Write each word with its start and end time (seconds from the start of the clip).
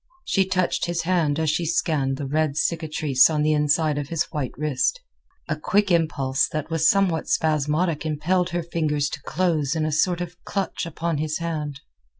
She 0.25 0.45
touched 0.47 0.85
his 0.87 1.03
hand 1.03 1.37
as 1.37 1.51
she 1.51 1.63
scanned 1.63 2.17
the 2.17 2.25
red 2.25 2.57
cicatrice 2.57 3.29
on 3.29 3.43
the 3.43 3.53
inside 3.53 3.99
of 3.99 4.09
his 4.09 4.23
white 4.31 4.51
wrist. 4.57 4.99
A 5.47 5.55
quick 5.55 5.91
impulse 5.91 6.47
that 6.51 6.71
was 6.71 6.89
somewhat 6.89 7.27
spasmodic 7.29 8.03
impelled 8.03 8.49
her 8.49 8.63
fingers 8.63 9.09
to 9.09 9.21
close 9.21 9.75
in 9.75 9.85
a 9.85 9.91
sort 9.91 10.19
of 10.19 10.43
clutch 10.43 10.87
upon 10.87 11.19
his 11.19 11.37
hand. 11.37 11.81